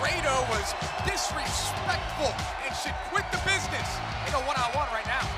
Grado 0.00 0.48
was 0.48 0.72
disrespectful 1.04 2.32
and 2.64 2.72
should 2.74 2.96
quit 3.12 3.24
the 3.30 3.36
business. 3.44 3.88
They 4.24 4.32
go 4.32 4.40
one-on-one 4.48 4.88
right 4.96 5.04
now. 5.04 5.28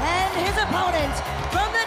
And 0.00 0.32
his 0.46 0.56
opponent 0.62 1.16
from 1.50 1.72
the 1.72 1.77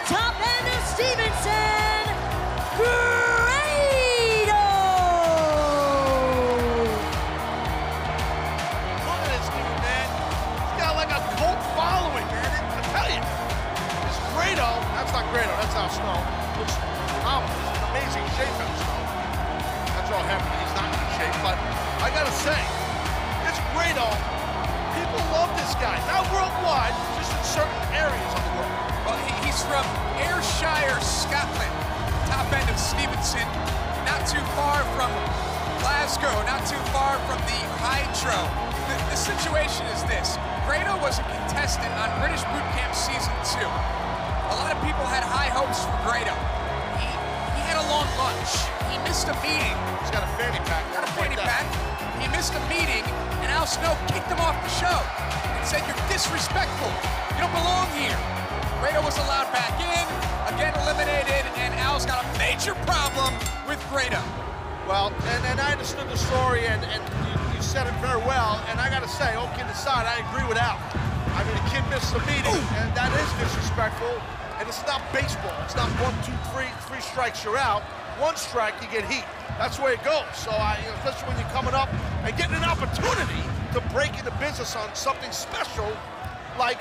certain 27.52 27.84
areas 27.92 28.32
of 28.32 28.40
the 28.48 28.54
world. 28.56 28.80
Well, 29.04 29.20
he, 29.20 29.28
he's 29.44 29.60
from 29.68 29.84
Ayrshire, 30.24 30.96
Scotland, 31.04 31.76
top 32.24 32.48
end 32.48 32.64
of 32.72 32.80
Stevenston, 32.80 33.44
not 34.08 34.24
too 34.24 34.40
far 34.56 34.80
from 34.96 35.12
Glasgow, 35.84 36.32
not 36.48 36.64
too 36.64 36.80
far 36.96 37.20
from 37.28 37.36
the 37.44 37.60
Hydro. 37.76 38.48
The, 38.88 38.96
the 39.12 39.20
situation 39.20 39.84
is 39.92 40.00
this. 40.08 40.40
Grado 40.64 40.96
was 41.04 41.20
a 41.20 41.24
contestant 41.28 41.92
on 42.00 42.08
British 42.24 42.40
Boot 42.48 42.64
Camp 42.72 42.96
Season 42.96 43.36
2. 43.44 43.60
A 43.60 44.56
lot 44.56 44.72
of 44.72 44.80
people 44.80 45.04
had 45.04 45.20
high 45.20 45.52
hopes 45.52 45.84
for 45.84 45.92
Grado. 46.08 46.32
He, 46.96 47.04
he 47.04 47.62
had 47.68 47.76
a 47.76 47.84
long 47.92 48.08
lunch. 48.16 48.64
He 48.88 48.96
missed 49.04 49.28
a 49.28 49.36
meeting. 49.44 49.76
He's 50.00 50.08
got 50.08 50.24
a 50.24 50.32
fanny 50.40 50.60
pack. 50.64 50.88
Got 50.96 51.04
a 51.04 51.12
fanny 51.20 51.36
pack. 51.36 51.68
He 52.16 52.32
missed 52.32 52.56
a 52.56 52.62
meeting, 52.72 53.04
and 53.44 53.52
Al 53.52 53.68
Snow 53.68 53.92
kicked 54.08 54.32
him 54.32 54.40
off 54.40 54.56
the 54.64 54.72
show 54.72 55.32
said, 55.72 55.88
You're 55.88 56.04
disrespectful. 56.12 56.92
You 57.32 57.48
don't 57.48 57.56
belong 57.56 57.88
here. 57.96 58.12
Grado 58.84 59.00
was 59.00 59.16
allowed 59.16 59.48
back 59.56 59.72
in, 59.80 60.04
again 60.52 60.76
eliminated, 60.84 61.48
and 61.56 61.72
Al's 61.80 62.04
got 62.04 62.20
a 62.20 62.28
major 62.36 62.76
problem 62.84 63.32
with 63.64 63.80
Grado. 63.88 64.20
Well, 64.84 65.08
and, 65.32 65.42
and 65.48 65.56
I 65.60 65.72
understood 65.72 66.10
the 66.12 66.20
story, 66.28 66.66
and, 66.68 66.84
and 66.92 67.00
you, 67.24 67.56
you 67.56 67.62
said 67.64 67.88
it 67.88 67.96
very 68.04 68.20
well. 68.28 68.60
And 68.68 68.80
I 68.80 68.90
got 68.90 69.00
to 69.00 69.08
say, 69.08 69.32
all 69.32 69.48
kidding 69.56 69.72
aside, 69.72 70.04
I 70.04 70.20
agree 70.28 70.44
with 70.44 70.60
Al. 70.60 70.76
I 71.32 71.40
mean, 71.48 71.56
the 71.56 71.66
kid 71.72 71.80
missed 71.88 72.12
the 72.12 72.20
meeting, 72.28 72.52
oh! 72.52 72.76
and 72.76 72.92
that 72.92 73.08
is 73.16 73.30
disrespectful. 73.40 74.12
And 74.60 74.68
it's 74.68 74.84
not 74.84 75.00
baseball. 75.08 75.56
It's 75.64 75.74
not 75.74 75.88
one, 76.04 76.12
two, 76.20 76.36
three, 76.52 76.68
three 76.84 77.00
strikes, 77.00 77.42
you're 77.44 77.56
out. 77.56 77.80
One 78.18 78.36
strike, 78.36 78.74
you 78.82 78.88
get 78.88 79.04
heat. 79.10 79.24
That's 79.58 79.76
the 79.76 79.84
way 79.84 79.92
it 79.94 80.04
goes. 80.04 80.24
So, 80.34 80.50
I, 80.50 80.78
you 80.80 80.88
know, 80.88 80.94
especially 81.04 81.28
when 81.28 81.38
you're 81.38 81.50
coming 81.50 81.74
up 81.74 81.92
and 82.24 82.36
getting 82.36 82.56
an 82.56 82.64
opportunity 82.64 83.42
to 83.72 83.80
break 83.92 84.18
into 84.18 84.30
business 84.38 84.76
on 84.76 84.94
something 84.94 85.30
special 85.32 85.90
like 86.58 86.78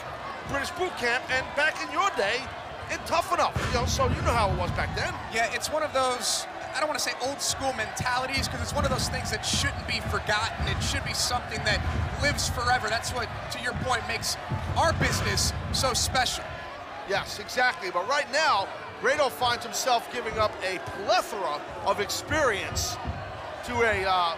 British 0.50 0.72
boot 0.72 0.96
camp, 0.98 1.24
and 1.32 1.46
back 1.56 1.82
in 1.82 1.92
your 1.92 2.10
day, 2.18 2.42
it 2.90 3.00
tough 3.06 3.34
enough. 3.34 3.56
You 3.70 3.80
know, 3.80 3.86
so 3.86 4.08
you 4.08 4.22
know 4.24 4.36
how 4.36 4.52
it 4.52 4.58
was 4.58 4.72
back 4.72 4.96
then. 4.96 5.14
Yeah, 5.34 5.50
it's 5.54 5.72
one 5.72 5.84
of 5.84 5.94
those, 5.94 6.46
I 6.76 6.80
don't 6.80 6.90
want 6.90 7.00
to 7.00 7.04
say 7.04 7.14
old 7.22 7.42
school 7.42 7.72
mentalities, 7.74 8.48
because 8.48 8.62
it's 8.62 8.76
one 8.76 8.84
of 8.84 8.92
those 8.92 9.08
things 9.08 9.32
that 9.32 9.46
shouldn't 9.46 9.88
be 9.88 10.00
forgotten. 10.12 10.68
It 10.68 10.82
should 10.84 11.06
be 11.06 11.14
something 11.14 11.64
that 11.64 11.80
lives 12.22 12.50
forever. 12.50 12.90
That's 12.90 13.12
what, 13.12 13.30
to 13.52 13.62
your 13.62 13.74
point, 13.84 14.06
makes 14.08 14.36
our 14.76 14.92
business 14.94 15.54
so 15.72 15.94
special. 15.94 16.44
Yes, 17.08 17.40
exactly. 17.40 17.92
But 17.92 18.08
right 18.10 18.30
now, 18.32 18.68
Grado 19.02 19.30
finds 19.30 19.64
himself 19.66 20.12
giving 20.14 20.38
up 20.38 20.52
a 20.64 20.78
plethora 21.04 21.60
of 21.86 22.00
experience 22.00 22.96
to 23.66 23.74
a 23.82 24.06
uh, 24.08 24.36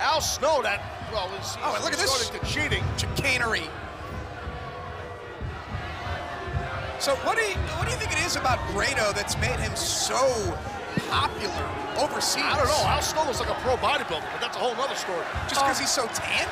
Al 0.00 0.20
Snow 0.20 0.60
that, 0.62 0.82
well, 1.12 1.30
is 1.40 1.56
Oh, 1.62 1.78
look 1.82 1.92
at 1.92 1.98
this. 1.98 2.28
to 2.28 2.38
cheating. 2.44 2.84
chicanery. 2.98 3.64
So 6.98 7.16
what 7.26 7.36
do 7.36 7.42
you 7.42 7.54
what 7.80 7.86
do 7.86 7.90
you 7.90 7.96
think 7.98 8.12
it 8.12 8.24
is 8.24 8.36
about 8.36 8.60
Grado 8.70 9.12
that's 9.12 9.36
made 9.38 9.58
him 9.58 9.74
so 9.74 10.22
popular 11.10 11.66
overseas? 11.98 12.44
I 12.46 12.56
don't 12.56 12.68
know. 12.68 12.84
Al 12.86 13.02
Snow 13.02 13.24
looks 13.24 13.40
like 13.40 13.48
a 13.50 13.54
pro 13.54 13.76
bodybuilder, 13.76 14.22
but 14.30 14.40
that's 14.40 14.56
a 14.56 14.60
whole 14.60 14.70
other 14.80 14.94
story. 14.94 15.24
Just 15.48 15.60
because 15.60 15.80
he's 15.80 15.90
so 15.90 16.06
tan? 16.14 16.46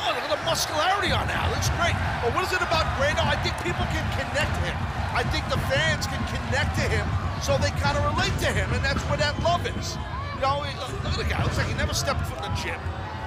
Oh, 0.00 0.14
look 0.14 0.24
at 0.24 0.32
the 0.32 0.42
muscularity 0.46 1.10
on 1.10 1.26
that. 1.28 1.50
Looks 1.50 1.68
great. 1.80 1.96
But 2.22 2.34
what 2.34 2.46
is 2.46 2.52
it 2.54 2.62
about 2.62 2.86
Grado? 2.96 3.22
I 3.22 3.36
think 3.42 3.54
people 3.66 3.84
can 3.90 4.04
connect 4.14 4.50
to 4.58 4.62
him. 4.66 4.76
I 5.14 5.22
think 5.34 5.44
the 5.50 5.58
fans 5.66 6.06
can 6.06 6.20
connect 6.30 6.76
to 6.78 6.86
him 6.86 7.06
so 7.42 7.56
they 7.58 7.70
kind 7.82 7.96
of 7.96 8.04
relate 8.14 8.34
to 8.42 8.50
him, 8.50 8.70
and 8.74 8.82
that's 8.84 9.02
where 9.10 9.18
that 9.18 9.34
love 9.42 9.66
is. 9.66 9.96
You 10.34 10.42
know, 10.42 10.62
look 11.02 11.14
at 11.14 11.18
the 11.18 11.24
guy. 11.26 11.42
Looks 11.42 11.56
like 11.58 11.66
he 11.66 11.74
never 11.74 11.94
stepped 11.94 12.22
foot 12.26 12.38
in 12.38 12.50
the 12.50 12.54
gym. 12.58 12.78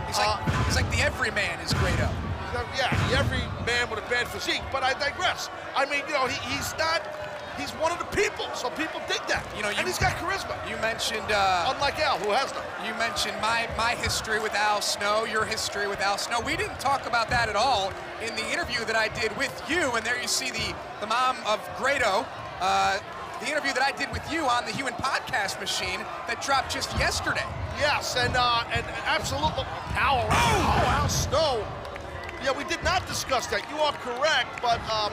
He's 0.08 0.18
like 0.20 0.28
Uh, 0.28 0.64
he's 0.68 0.76
like 0.76 0.90
the 0.92 1.02
everyman 1.02 1.60
is 1.60 1.74
Grado. 1.74 2.10
yeah, 2.76 2.92
every 3.16 3.44
man 3.66 3.90
with 3.90 4.00
a 4.00 4.08
bad 4.10 4.28
physique, 4.28 4.64
but 4.72 4.84
I 4.84 4.94
digress. 5.00 5.50
I 5.76 5.86
mean, 5.86 6.04
you 6.08 6.14
know, 6.14 6.28
he, 6.28 6.36
he's 6.52 6.76
not, 6.78 7.00
he's 7.58 7.72
one 7.72 7.92
of 7.92 8.00
the 8.00 8.06
people, 8.16 8.46
so 8.54 8.70
people 8.72 9.02
dig 9.08 9.22
that. 9.28 9.46
You 9.56 9.64
know, 9.64 9.70
you- 9.70 9.78
and 9.80 9.88
he's 9.88 9.98
got 10.00 10.14
charisma, 10.18 10.56
You 10.70 10.76
mentioned 10.78 11.32
uh, 11.32 11.72
unlike 11.74 12.00
Al, 12.00 12.18
who 12.20 12.32
has 12.32 12.54
none. 12.54 12.64
you 12.86 12.94
mentioned 12.96 13.36
my 13.42 13.68
my 13.78 13.96
history 13.96 14.40
with 14.40 14.54
Al 14.56 14.82
Snow, 14.82 15.26
your 15.26 15.46
history 15.46 15.88
with 15.88 16.00
Al 16.02 16.18
Snow. 16.18 16.40
We 16.42 16.56
didn't 16.58 16.80
talk 16.80 17.06
about 17.08 17.30
that 17.30 17.50
at 17.50 17.56
all 17.56 17.92
in 18.26 18.36
the 18.36 18.48
interview 18.52 18.84
that 18.86 18.96
I 18.96 19.08
did 19.10 19.36
with 19.38 19.54
you, 19.70 19.92
and 19.96 20.06
there 20.06 20.20
you 20.22 20.28
see 20.28 20.52
the 20.52 20.74
the 21.00 21.08
mom 21.08 21.38
of 21.46 21.60
Grado. 21.78 22.26
Uh, 22.60 23.00
the 23.42 23.48
interview 23.50 23.74
that 23.74 23.82
I 23.82 23.92
did 23.92 24.12
with 24.12 24.22
you 24.32 24.46
on 24.46 24.66
the 24.66 24.72
Human 24.72 24.94
Podcast 24.94 25.60
Machine 25.60 26.00
that 26.28 26.44
dropped 26.44 26.72
just 26.72 26.96
yesterday. 27.00 27.44
Yes, 27.80 28.16
and 28.16 28.36
uh, 28.38 28.64
and 28.72 28.86
absolutely 29.06 29.64
power. 29.98 30.28
Oh, 30.30 31.00
Al 31.02 31.10
Snow. 31.10 31.66
Yeah, 32.44 32.52
we 32.58 32.64
did 32.66 32.84
not 32.84 33.06
discuss 33.08 33.48
that. 33.48 33.62
You 33.72 33.78
are 33.78 33.94
correct, 33.94 34.62
but 34.62 34.80
um, 34.90 35.12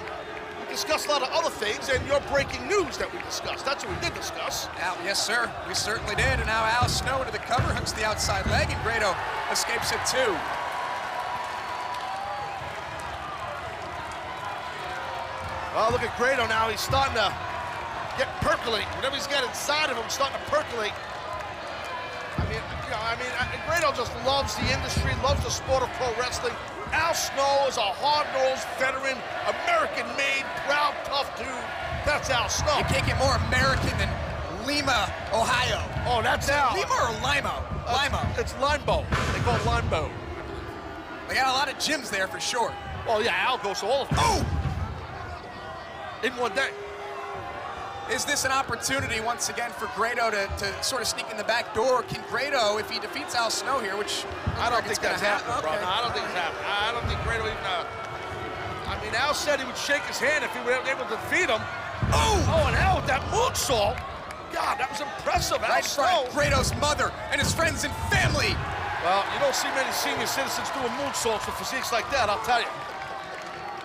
discussed 0.78 1.08
a 1.08 1.10
lot 1.10 1.22
of 1.22 1.28
other 1.34 1.50
things, 1.50 1.88
and 1.90 1.98
your 2.06 2.20
breaking 2.30 2.62
news 2.68 2.96
that 2.98 3.10
we 3.12 3.18
discussed. 3.26 3.66
That's 3.66 3.84
what 3.84 3.90
we 3.90 3.98
did 3.98 4.14
discuss. 4.14 4.68
Al, 4.78 4.94
yes, 5.02 5.18
sir. 5.18 5.50
We 5.66 5.74
certainly 5.74 6.14
did. 6.14 6.38
And 6.38 6.46
now 6.46 6.62
Al 6.62 6.88
Snow 6.88 7.18
into 7.18 7.32
the 7.32 7.42
cover, 7.42 7.66
hooks 7.74 7.90
the 7.90 8.06
outside 8.06 8.46
leg, 8.46 8.70
and 8.70 8.78
Grado 8.86 9.10
escapes 9.50 9.90
it 9.90 9.98
too. 10.06 10.30
Well, 15.74 15.90
look 15.90 16.06
at 16.06 16.14
Grado 16.14 16.46
now. 16.46 16.70
He's 16.70 16.78
starting 16.78 17.18
to 17.18 17.34
get 18.14 18.30
percolate. 18.38 18.86
Whatever 18.94 19.16
he's 19.16 19.26
got 19.26 19.42
inside 19.42 19.90
of 19.90 19.98
him, 19.98 20.06
starting 20.06 20.38
to 20.38 20.46
percolate. 20.46 20.94
I 22.38 22.46
mean, 22.46 22.62
you 22.86 22.90
know, 22.94 23.02
I 23.02 23.07
mean, 23.18 23.60
Grado 23.66 23.92
just 23.92 24.12
loves 24.24 24.54
the 24.56 24.66
industry, 24.72 25.12
loves 25.22 25.42
the 25.44 25.50
sport 25.50 25.82
of 25.82 25.90
pro 25.94 26.08
wrestling. 26.18 26.54
Al 26.92 27.12
Snow 27.14 27.66
is 27.68 27.76
a 27.76 27.84
hard-nosed 28.00 28.64
veteran, 28.80 29.18
American-made, 29.44 30.44
proud, 30.64 30.94
tough 31.04 31.28
dude. 31.36 31.46
That's 32.06 32.30
Al 32.30 32.48
Snow. 32.48 32.78
You 32.78 32.84
can't 32.84 33.06
get 33.06 33.18
more 33.18 33.34
American 33.48 33.92
than 33.98 34.08
Lima, 34.66 35.12
Ohio. 35.32 35.82
Oh, 36.06 36.22
that's 36.22 36.48
Al. 36.48 36.74
Lima 36.74 36.92
or 36.92 37.12
Limo? 37.20 37.64
Uh, 37.86 38.00
Limo. 38.04 38.20
It's 38.40 38.52
Limebo. 38.54 39.04
They 39.32 39.40
call 39.40 39.56
it 39.56 39.62
Limebo. 39.62 40.10
They 41.28 41.34
got 41.34 41.48
a 41.48 41.52
lot 41.52 41.68
of 41.68 41.76
gyms 41.76 42.08
there 42.10 42.26
for 42.26 42.40
sure. 42.40 42.72
Well, 43.06 43.22
yeah, 43.22 43.34
Al 43.36 43.58
goes 43.58 43.80
to 43.80 43.86
all 43.86 44.02
of 44.02 44.08
them 44.08 44.18
Oh! 44.20 44.46
in 46.22 46.32
one 46.36 46.54
day. 46.54 46.70
Is 48.10 48.24
this 48.24 48.46
an 48.46 48.52
opportunity 48.52 49.20
once 49.20 49.50
again 49.50 49.70
for 49.70 49.84
Grado 49.94 50.30
to, 50.30 50.48
to 50.64 50.82
sort 50.82 51.02
of 51.02 51.08
sneak 51.08 51.30
in 51.30 51.36
the 51.36 51.44
back 51.44 51.74
door? 51.74 52.02
Can 52.02 52.24
Grado, 52.30 52.78
if 52.78 52.88
he 52.88 52.98
defeats 52.98 53.34
Al 53.34 53.50
Snow 53.50 53.80
here, 53.80 53.98
which 53.98 54.24
I 54.56 54.70
don't 54.70 54.82
think 54.84 55.00
that's 55.00 55.20
happening, 55.20 55.60
bro. 55.60 55.70
okay. 55.70 55.82
No, 55.82 55.88
I 55.88 56.00
don't 56.00 56.12
think 56.16 56.24
it's 56.24 56.40
happening. 56.40 56.64
I 56.64 56.88
don't 56.92 57.04
think 57.04 57.20
Grado 57.20 57.44
even. 57.44 57.60
Uh, 57.68 57.84
I 58.88 58.96
mean, 59.04 59.14
Al 59.14 59.34
said 59.34 59.60
he 59.60 59.66
would 59.66 59.76
shake 59.76 60.00
his 60.08 60.16
hand 60.16 60.42
if 60.42 60.48
he 60.56 60.60
were 60.64 60.72
able 60.88 61.04
to 61.04 61.20
defeat 61.20 61.52
him. 61.52 61.60
Oh! 62.08 62.40
Oh, 62.48 62.64
and 62.72 62.76
Al 62.80 62.96
with 62.96 63.06
that 63.12 63.20
moonsault. 63.28 64.00
God, 64.56 64.80
that 64.80 64.88
was 64.88 65.04
impressive. 65.04 65.60
Al 65.60 65.68
Right 65.68 65.84
Snow. 65.84 66.24
Grado's 66.32 66.72
mother 66.80 67.12
and 67.30 67.36
his 67.36 67.52
friends 67.52 67.84
and 67.84 67.92
family. 68.08 68.56
Well, 69.04 69.20
you 69.36 69.38
don't 69.38 69.54
see 69.54 69.68
many 69.76 69.92
senior 69.92 70.24
citizens 70.24 70.72
doing 70.72 70.88
moonsaults 70.96 71.44
with 71.44 71.60
physiques 71.60 71.92
like 71.92 72.08
that, 72.10 72.32
I'll 72.32 72.40
tell 72.48 72.64
you. 72.64 72.72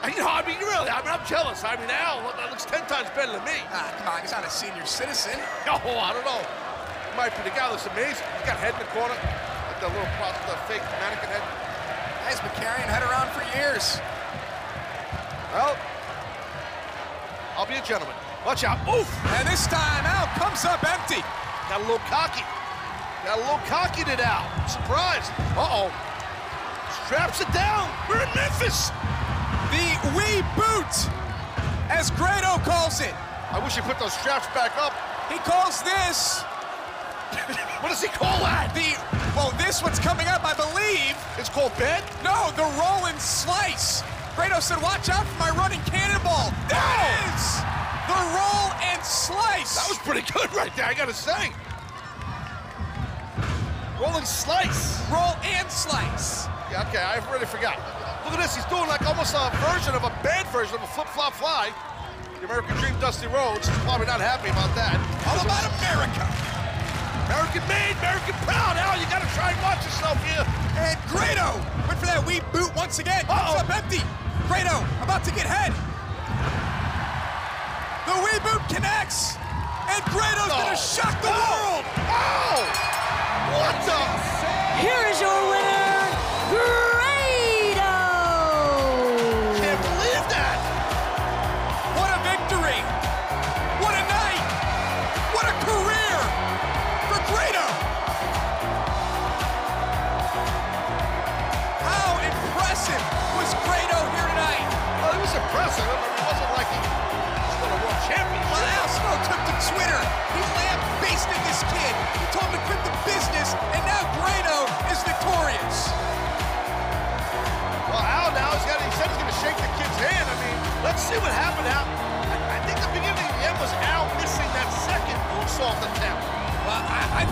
You 0.03 0.19
know, 0.19 0.27
I 0.27 0.43
mean, 0.45 0.59
really, 0.59 0.91
I 0.91 0.99
mean, 0.99 1.15
I'm 1.15 1.23
jealous. 1.25 1.63
I 1.63 1.79
mean, 1.79 1.87
Al 1.89 2.19
look- 2.27 2.35
looks 2.51 2.65
10 2.67 2.83
times 2.91 3.07
better 3.15 3.31
than 3.39 3.43
me. 3.47 3.63
Ah, 3.71 3.87
come 3.97 4.07
on, 4.11 4.19
he's 4.21 4.31
not 4.35 4.43
a 4.45 4.49
senior 4.51 4.85
citizen. 4.85 5.39
Oh, 5.67 5.99
I 5.99 6.11
don't 6.13 6.25
know. 6.27 6.39
Might 7.15 7.31
be 7.35 7.43
the 7.47 7.55
guy 7.55 7.69
that's 7.71 7.85
amazing. 7.87 8.23
He's 8.39 8.45
got 8.47 8.57
head 8.59 8.73
in 8.75 8.79
the 8.83 8.91
corner, 8.91 9.15
like 9.15 9.79
that 9.79 9.89
little 9.91 10.11
pro- 10.19 10.35
the 10.47 10.55
fake 10.67 10.83
mannequin 10.99 11.29
head. 11.31 11.43
He's 12.27 12.39
been 12.43 12.55
carrying 12.59 12.87
head 12.87 13.03
around 13.03 13.31
for 13.35 13.43
years. 13.55 13.99
Well, 15.55 15.77
I'll 17.55 17.65
be 17.69 17.75
a 17.75 17.85
gentleman. 17.85 18.15
Watch 18.45 18.63
out. 18.63 18.79
Oof! 18.89 19.07
And 19.39 19.47
this 19.47 19.67
time, 19.67 20.03
Al 20.03 20.27
comes 20.39 20.65
up 20.65 20.83
empty. 20.83 21.21
Got 21.69 21.79
a 21.79 21.85
little 21.87 22.03
cocky. 22.11 22.43
Got 23.23 23.37
a 23.37 23.41
little 23.41 23.63
cocky 23.71 24.03
to 24.03 24.15
Al. 24.19 24.43
Surprised. 24.67 25.31
Uh-oh. 25.55 25.87
Straps 27.05 27.39
it 27.41 27.51
down. 27.53 27.87
We're 28.09 28.23
in 28.23 28.31
Memphis. 28.35 28.89
The 29.73 30.13
wee 30.13 30.45
boot, 30.55 30.93
as 31.89 32.11
Grado 32.11 32.61
calls 32.61 33.01
it. 33.01 33.13
I 33.51 33.59
wish 33.63 33.75
you 33.75 33.81
put 33.83 33.97
those 33.97 34.13
straps 34.13 34.47
back 34.53 34.77
up. 34.77 34.93
He 35.31 35.37
calls 35.39 35.81
this 35.81 36.41
What 37.81 37.89
does 37.89 38.01
he 38.01 38.09
call 38.09 38.37
that? 38.45 38.69
the, 38.77 38.93
well, 39.35 39.49
this 39.57 39.81
one's 39.81 39.99
coming 39.99 40.27
up, 40.27 40.45
I 40.45 40.53
believe. 40.53 41.17
It's 41.37 41.49
called 41.49 41.75
bed? 41.77 42.03
No, 42.23 42.53
the 42.55 42.63
roll 42.77 43.09
and 43.09 43.19
slice. 43.19 44.03
Grado 44.35 44.59
said, 44.59 44.81
watch 44.81 45.09
out 45.09 45.25
for 45.25 45.39
my 45.39 45.49
running 45.57 45.81
cannonball. 45.89 46.53
There 46.69 46.77
it 46.77 47.33
is! 47.33 47.45
The 48.05 48.19
roll 48.37 48.69
and 48.93 49.01
slice. 49.03 49.75
That 49.75 49.89
was 49.89 49.97
pretty 49.99 50.21
good 50.31 50.53
right 50.53 50.73
there, 50.75 50.85
I 50.85 50.93
gotta 50.93 51.13
say. 51.13 51.49
Rolling 53.99 54.25
slice. 54.25 55.01
roll 55.09 55.33
and 55.43 55.69
slice. 55.71 56.47
Yeah, 56.69 56.85
okay, 56.89 57.01
I 57.01 57.17
really 57.31 57.45
forgot. 57.45 57.79
Look 58.23 58.33
at 58.33 58.39
this, 58.39 58.55
he's 58.55 58.65
doing 58.71 58.87
like 58.87 59.03
almost 59.05 59.35
a 59.35 59.51
version 59.71 59.93
of 59.95 60.03
a 60.03 60.11
bad 60.23 60.47
version 60.47 60.75
of 60.75 60.83
a 60.83 60.91
flip-flop 60.95 61.33
fly. 61.33 61.71
The 62.39 62.45
American 62.47 62.75
Dream 62.79 62.95
Dusty 62.99 63.27
Rhodes 63.27 63.67
is 63.67 63.77
probably 63.83 64.07
not 64.07 64.19
happy 64.19 64.47
about 64.51 64.71
that. 64.75 64.95
All 65.27 65.39
about 65.39 65.63
America. 65.79 66.23
American 67.27 67.63
made, 67.71 67.95
American 68.03 68.35
proud. 68.43 68.75
Al, 68.79 68.99
you 68.99 69.07
gotta 69.07 69.27
try 69.35 69.51
and 69.51 69.59
watch 69.63 69.83
yourself 69.83 70.19
here. 70.27 70.43
And 70.75 70.95
Grado 71.07 71.55
went 71.87 71.99
for 71.99 72.07
that 72.07 72.23
wee 72.27 72.39
boot 72.51 72.71
once 72.75 72.99
again. 72.99 73.23
Comes 73.27 73.59
Uh-oh. 73.59 73.63
up 73.63 73.69
empty. 73.71 74.03
Grado 74.47 74.83
about 75.03 75.23
to 75.23 75.31
get 75.31 75.47
head. 75.47 75.71
The 78.07 78.15
wee 78.23 78.39
boot 78.43 78.63
connects. 78.67 79.35
And 79.87 80.03
Grado's 80.11 80.51
No. 80.51 80.63
gonna 80.63 80.75
oh. 80.75 80.95
shock 80.95 81.15
the 81.23 81.31
world. 81.31 81.83
Oh! 82.07 82.59
What 83.55 83.75
the? 83.87 83.99
Here 84.83 85.03
is 85.11 85.19
your 85.23 85.42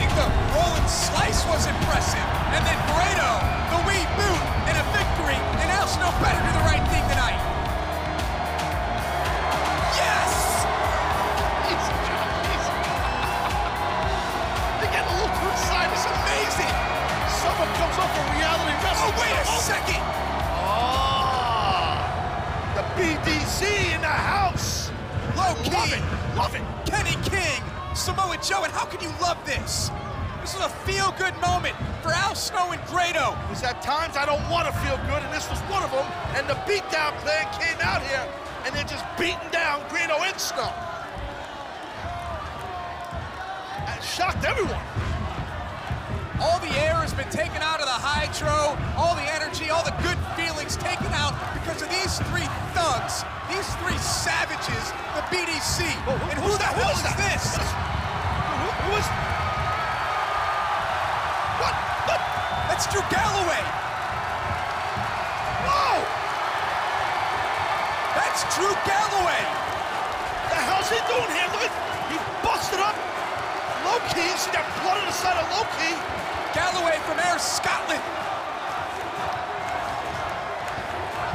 think 0.01 0.18
the 0.18 0.30
roll 0.57 0.74
and 0.74 0.89
slice 0.89 1.45
was 1.45 1.69
impressive. 1.69 2.25
And 2.57 2.65
then 2.65 2.77
Grado, 2.89 3.38
the 3.69 3.80
wee 3.86 4.01
boot, 4.18 4.42
and 4.65 4.74
a 4.81 4.86
victory. 4.98 5.38
And 5.62 5.69
Al 5.69 5.86
Snow 5.86 6.09
better 6.18 6.42
do 6.42 6.51
the 6.57 6.65
right 6.65 6.81
thing 6.89 7.06
tonight. 7.06 7.38
Yes! 9.94 10.65
He's, 11.69 11.86
he's, 12.50 12.65
they 14.81 14.89
get 14.89 15.06
a 15.06 15.13
little 15.21 15.33
too 15.38 15.50
excited. 15.53 15.94
It's 15.94 16.09
amazing. 16.09 16.74
Someone 17.45 17.69
comes 17.77 17.97
up 18.01 18.09
for 18.18 18.25
reality 18.33 18.74
Oh, 19.04 19.13
wait 19.21 19.38
a 19.38 19.45
second. 19.62 20.01
Oh, 20.65 22.01
the 22.74 22.83
BDC 22.97 23.94
in 23.94 24.01
the 24.01 24.18
house. 24.33 24.89
Low 25.38 25.54
Ki. 25.62 25.69
Love 25.69 25.94
it. 25.94 26.04
Love 26.36 26.56
it. 26.56 26.62
Kenny 26.89 27.15
King, 27.24 27.62
Samoa 27.94 28.38
Joe, 28.42 28.64
and 28.64 28.72
how 28.72 28.86
can 28.86 29.02
you 29.02 29.12
love 29.22 29.38
this? 29.46 29.92
This 30.40 30.56
is 30.56 30.62
a 30.62 30.70
feel-good 30.88 31.36
moment 31.38 31.76
for 32.02 32.10
Al 32.12 32.34
Snow 32.36 32.72
and 32.72 32.82
Grado. 32.88 33.38
Because 33.48 33.64
at 33.64 33.82
times 33.82 34.16
I 34.16 34.26
don't 34.26 34.42
want 34.50 34.66
to 34.66 34.74
feel 34.80 34.98
good, 35.12 35.22
and 35.22 35.34
this 35.34 35.50
was 35.50 35.60
one 35.68 35.84
of 35.84 35.92
them. 35.92 36.08
And 36.34 36.48
the 36.48 36.58
Beat 36.66 36.88
Down 36.90 37.14
Clan 37.20 37.46
came 37.60 37.78
out 37.84 38.02
here, 38.02 38.26
and 38.66 38.74
they're 38.74 38.88
just 38.88 39.06
beating 39.20 39.52
down 39.52 39.84
Grado 39.90 40.16
and 40.24 40.40
Snow. 40.40 40.72
And 43.92 44.02
shocked 44.02 44.46
everyone. 44.46 44.82
All 46.40 46.60
the 46.60 46.72
air 46.80 46.96
has 46.96 47.14
been 47.14 47.30
taken 47.30 47.50
thugs, 52.92 53.24
these 53.48 53.70
three 53.80 53.98
savages, 54.04 54.92
the 55.16 55.24
BDC. 55.32 55.88
Whoa, 56.04 56.12
who- 56.20 56.32
and 56.32 56.40
who 56.44 56.52
who's 56.52 56.58
the 56.60 56.68
hell 56.68 56.92
is 56.92 57.02
that? 57.08 57.16
this? 57.16 57.56
Who, 57.56 58.68
who 58.84 58.92
is? 59.00 59.08
What? 61.64 61.76
What? 62.12 62.22
That's 62.68 62.86
Drew 62.92 63.04
Galloway. 63.08 63.64
Whoa! 65.64 65.96
That's 68.20 68.42
Drew 68.60 68.74
Galloway. 68.84 69.44
The 70.52 70.60
hell's 70.68 70.90
he 70.92 71.00
doing 71.08 71.32
here? 71.32 71.48
Look 71.56 71.64
at 71.64 71.74
he 72.12 72.18
busted 72.44 72.82
up. 72.84 72.96
Low 73.88 74.00
Ki, 74.12 74.20
you 74.20 74.36
see 74.36 74.52
that 74.52 74.68
blood 74.84 75.00
on 75.00 75.08
the 75.08 75.16
side 75.16 75.40
of 75.40 75.48
Low 75.48 75.64
Ki. 75.80 75.96
Galloway 76.52 77.00
from 77.08 77.24
Ayr 77.24 77.40
Scotland. 77.40 78.04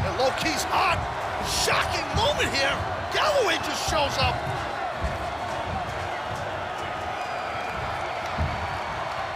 And 0.04 0.12
Low 0.20 0.30
Ki's 0.36 0.62
hot. 0.68 1.15
Shocking 1.46 2.06
moment 2.16 2.50
here. 2.54 2.76
Galloway 3.12 3.56
just 3.62 3.88
shows 3.88 4.18
up. 4.18 4.34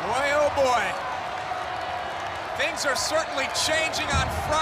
Boy, 0.05 0.27
oh 0.35 0.51
boy. 0.57 0.85
Things 2.59 2.85
are 2.85 2.97
certainly 2.97 3.47
changing 3.67 4.07
on 4.13 4.27
Friday 4.47 4.60